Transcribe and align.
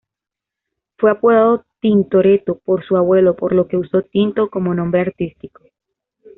Fue 0.97 1.11
apodado 1.11 1.63
"Tintoretto" 1.79 2.57
por 2.57 2.83
su 2.83 2.97
abuelo, 2.97 3.35
por 3.35 3.53
lo 3.53 3.67
que 3.67 3.77
usó 3.77 4.01
""Tinto"" 4.01 4.49
como 4.49 4.73
nombre 4.73 5.01
artístico. 5.01 5.61